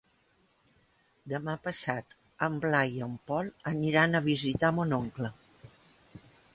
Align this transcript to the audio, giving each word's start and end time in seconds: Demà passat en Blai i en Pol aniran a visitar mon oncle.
Demà 1.33 1.55
passat 1.67 2.17
en 2.47 2.57
Blai 2.65 2.97
i 2.97 3.05
en 3.11 3.15
Pol 3.31 3.53
aniran 3.75 4.17
a 4.17 4.25
visitar 4.33 4.77
mon 4.81 5.01
oncle. 5.03 5.35